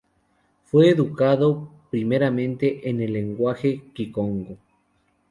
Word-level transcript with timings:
Fue 0.63 0.89
educado 0.89 1.69
primeramente 1.91 2.89
en 2.89 3.01
el 3.01 3.13
lenguaje 3.13 3.83
kikongo. 3.93 4.57